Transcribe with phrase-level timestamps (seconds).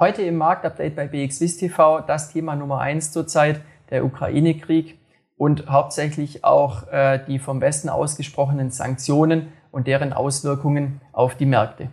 [0.00, 4.96] Heute im Marktupdate bei BXWIS TV das Thema Nummer eins zurzeit, der Ukraine-Krieg
[5.36, 11.88] und hauptsächlich auch äh, die vom Westen ausgesprochenen Sanktionen und deren Auswirkungen auf die Märkte.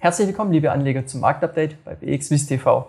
[0.00, 2.86] Herzlich willkommen, liebe Anleger, zum Marktupdate bei BXWIS TV.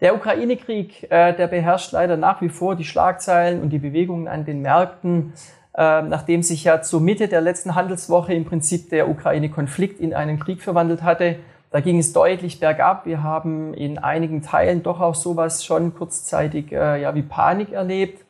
[0.00, 4.44] Der Ukraine-Krieg, äh, der beherrscht leider nach wie vor die Schlagzeilen und die Bewegungen an
[4.44, 5.32] den Märkten
[5.76, 10.62] nachdem sich ja zur Mitte der letzten Handelswoche im Prinzip der Ukraine-Konflikt in einen Krieg
[10.62, 11.36] verwandelt hatte.
[11.70, 13.06] Da ging es deutlich bergab.
[13.06, 18.24] Wir haben in einigen Teilen doch auch sowas schon kurzzeitig äh, ja wie Panik erlebt.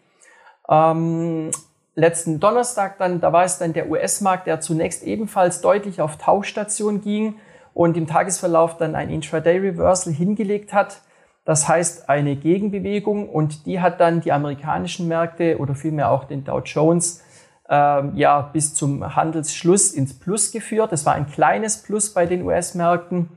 [0.70, 1.50] Ähm,
[1.94, 7.02] letzten Donnerstag dann, da war es dann der US-Markt, der zunächst ebenfalls deutlich auf Tauschstation
[7.02, 7.34] ging
[7.74, 11.02] und im Tagesverlauf dann ein Intraday-Reversal hingelegt hat.
[11.44, 16.44] Das heißt eine Gegenbewegung und die hat dann die amerikanischen Märkte oder vielmehr auch den
[16.44, 17.30] Dow Jones ähm,
[17.74, 20.92] ja bis zum Handelsschluss ins Plus geführt.
[20.92, 23.28] Es war ein kleines Plus bei den US-Märkten.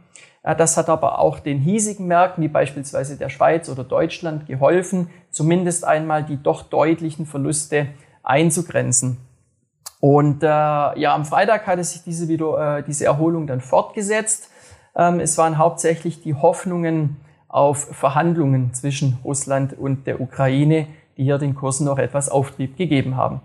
[0.47, 5.09] Äh, das hat aber auch den hiesigen Märkten, wie beispielsweise der Schweiz oder Deutschland, geholfen,
[5.29, 7.87] zumindest einmal die doch deutlichen Verluste
[8.23, 9.17] einzugrenzen.
[9.99, 14.49] Und äh, ja, am Freitag hatte sich diese, wieder, äh, diese Erholung dann fortgesetzt.
[14.95, 21.39] Ähm, es waren hauptsächlich die Hoffnungen auf Verhandlungen zwischen Russland und der Ukraine, die hier
[21.39, 23.41] den Kursen noch etwas Auftrieb gegeben haben.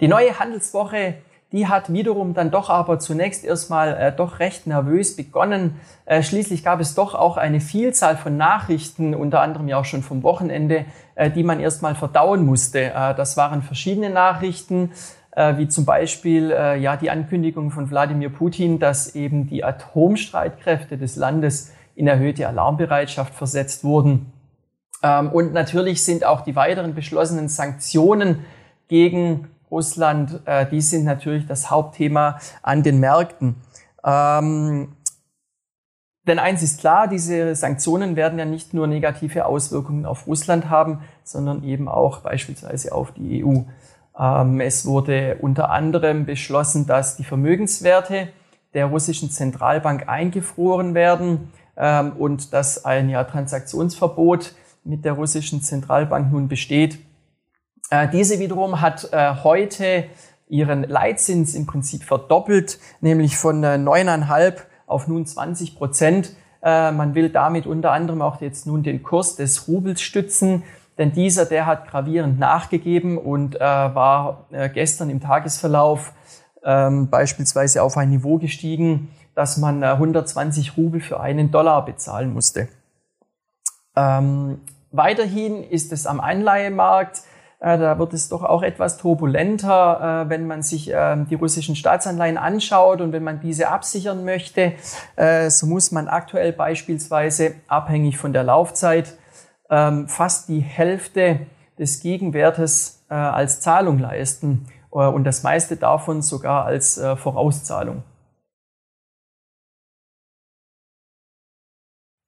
[0.00, 1.14] Die neue Handelswoche,
[1.50, 5.80] die hat wiederum dann doch aber zunächst erstmal äh, doch recht nervös begonnen.
[6.04, 10.02] Äh, schließlich gab es doch auch eine Vielzahl von Nachrichten, unter anderem ja auch schon
[10.02, 12.92] vom Wochenende, äh, die man erstmal verdauen musste.
[12.92, 14.92] Äh, das waren verschiedene Nachrichten,
[15.32, 20.98] äh, wie zum Beispiel äh, ja die Ankündigung von Wladimir Putin, dass eben die Atomstreitkräfte
[20.98, 24.32] des Landes in erhöhte Alarmbereitschaft versetzt wurden.
[25.02, 28.44] Ähm, und natürlich sind auch die weiteren beschlossenen Sanktionen
[28.88, 33.56] gegen Russland, äh, die sind natürlich das Hauptthema an den Märkten.
[34.04, 34.96] Ähm,
[36.26, 41.00] denn eins ist klar, diese Sanktionen werden ja nicht nur negative Auswirkungen auf Russland haben,
[41.24, 43.62] sondern eben auch beispielsweise auf die EU.
[44.18, 48.28] Ähm, es wurde unter anderem beschlossen, dass die Vermögenswerte
[48.74, 54.54] der russischen Zentralbank eingefroren werden ähm, und dass ein ja, Transaktionsverbot
[54.84, 56.98] mit der russischen Zentralbank nun besteht
[57.90, 60.04] äh, diese wiederum hat äh, heute
[60.48, 64.56] ihren Leitzins im Prinzip verdoppelt, nämlich von äh, 9,5
[64.86, 66.34] auf nun 20 Prozent.
[66.60, 70.64] Man will damit unter anderem auch jetzt nun den Kurs des Rubels stützen,
[70.98, 76.12] denn dieser, der hat gravierend nachgegeben und war gestern im Tagesverlauf
[76.64, 82.66] ähm, beispielsweise auf ein Niveau gestiegen, dass man 120 Rubel für einen Dollar bezahlen musste.
[83.94, 84.60] Ähm,
[84.90, 87.22] weiterhin ist es am Anleihemarkt
[87.60, 92.38] da wird es doch auch etwas turbulenter, äh, wenn man sich ähm, die russischen Staatsanleihen
[92.38, 94.74] anschaut und wenn man diese absichern möchte.
[95.16, 99.14] Äh, so muss man aktuell beispielsweise abhängig von der Laufzeit
[99.70, 101.40] ähm, fast die Hälfte
[101.78, 108.02] des Gegenwertes als Zahlung leisten und das meiste davon sogar als Vorauszahlung.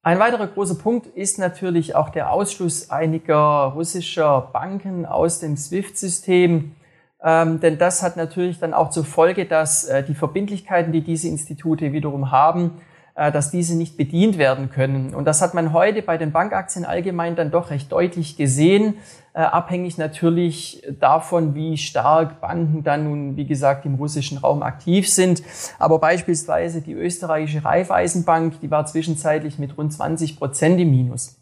[0.03, 6.75] Ein weiterer großer Punkt ist natürlich auch der Ausschluss einiger russischer Banken aus dem SWIFT-System.
[7.23, 11.29] Ähm, denn das hat natürlich dann auch zur Folge, dass äh, die Verbindlichkeiten, die diese
[11.29, 12.81] Institute wiederum haben,
[13.15, 15.15] dass diese nicht bedient werden können.
[15.15, 18.95] Und das hat man heute bei den Bankaktien allgemein dann doch recht deutlich gesehen,
[19.33, 25.09] äh, abhängig natürlich davon, wie stark Banken dann nun, wie gesagt, im russischen Raum aktiv
[25.09, 25.43] sind.
[25.79, 31.37] Aber beispielsweise die österreichische Raiffeisenbank, die war zwischenzeitlich mit rund 20 Prozent im Minus.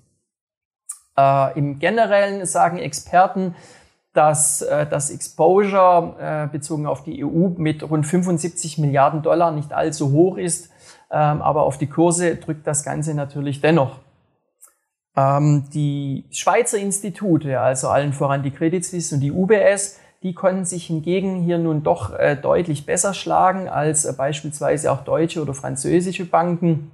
[1.16, 3.54] Äh, Im Generellen sagen Experten,
[4.12, 9.72] dass äh, das Exposure äh, bezogen auf die EU mit rund 75 Milliarden Dollar nicht
[9.72, 10.70] allzu hoch ist
[11.16, 13.98] aber auf die Kurse drückt das Ganze natürlich dennoch.
[15.16, 20.64] Ähm, die Schweizer Institute, also allen voran die Credit Suisse und die UBS, die konnten
[20.64, 25.54] sich hingegen hier nun doch äh, deutlich besser schlagen als äh, beispielsweise auch deutsche oder
[25.54, 26.90] französische Banken.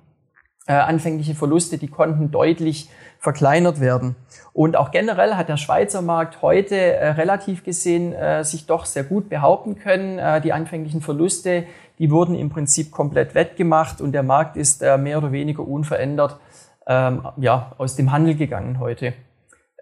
[0.66, 2.88] Äh, anfängliche Verluste, die konnten deutlich
[3.18, 4.16] verkleinert werden.
[4.54, 9.04] Und auch generell hat der Schweizer Markt heute äh, relativ gesehen äh, sich doch sehr
[9.04, 10.18] gut behaupten können.
[10.18, 11.64] Äh, die anfänglichen Verluste,
[11.98, 16.38] die wurden im Prinzip komplett wettgemacht und der Markt ist äh, mehr oder weniger unverändert
[16.86, 19.12] ähm, ja, aus dem Handel gegangen heute.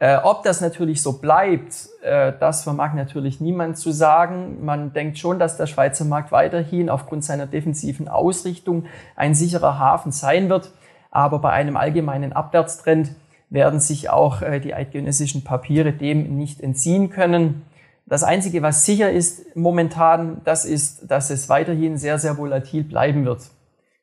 [0.02, 4.64] Äh, ob das natürlich so bleibt, äh, das vermag natürlich niemand zu sagen.
[4.64, 10.10] Man denkt schon, dass der Schweizer Markt weiterhin aufgrund seiner defensiven Ausrichtung ein sicherer Hafen
[10.10, 10.72] sein wird.
[11.12, 13.12] Aber bei einem allgemeinen Abwärtstrend
[13.49, 17.62] werden sich auch äh, die eidgenössischen Papiere dem nicht entziehen können.
[18.05, 23.25] Das Einzige, was sicher ist momentan, das ist, dass es weiterhin sehr, sehr volatil bleiben
[23.25, 23.43] wird.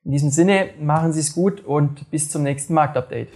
[0.05, 3.27] In diesem Sinne, machen Sie es gut und bis zum nächsten Marktupdate.